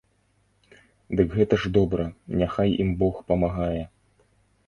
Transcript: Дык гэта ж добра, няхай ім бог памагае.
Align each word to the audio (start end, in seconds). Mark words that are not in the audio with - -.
Дык 1.19 1.29
гэта 1.39 1.59
ж 1.65 1.71
добра, 1.77 2.07
няхай 2.41 2.73
ім 2.85 2.89
бог 3.05 3.15
памагае. 3.29 3.83